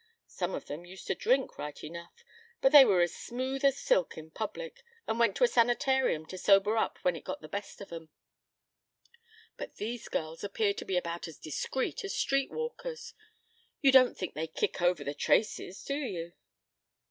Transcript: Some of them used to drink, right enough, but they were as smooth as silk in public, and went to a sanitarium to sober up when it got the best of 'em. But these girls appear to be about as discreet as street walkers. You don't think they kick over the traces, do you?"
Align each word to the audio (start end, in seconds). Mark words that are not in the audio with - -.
Some 0.25 0.55
of 0.55 0.65
them 0.65 0.83
used 0.83 1.05
to 1.05 1.13
drink, 1.13 1.59
right 1.59 1.83
enough, 1.83 2.23
but 2.59 2.71
they 2.71 2.83
were 2.85 3.01
as 3.01 3.15
smooth 3.15 3.63
as 3.63 3.77
silk 3.77 4.17
in 4.17 4.31
public, 4.31 4.81
and 5.05 5.19
went 5.19 5.35
to 5.37 5.43
a 5.43 5.47
sanitarium 5.47 6.25
to 6.25 6.39
sober 6.39 6.75
up 6.75 6.97
when 7.03 7.15
it 7.15 7.23
got 7.23 7.41
the 7.41 7.47
best 7.47 7.81
of 7.81 7.93
'em. 7.93 8.09
But 9.57 9.75
these 9.75 10.09
girls 10.09 10.43
appear 10.43 10.73
to 10.73 10.85
be 10.85 10.97
about 10.97 11.27
as 11.27 11.37
discreet 11.37 12.03
as 12.03 12.15
street 12.15 12.49
walkers. 12.49 13.13
You 13.81 13.91
don't 13.91 14.17
think 14.17 14.33
they 14.33 14.47
kick 14.47 14.81
over 14.81 15.03
the 15.03 15.13
traces, 15.13 15.83
do 15.83 15.93
you?" 15.97 16.33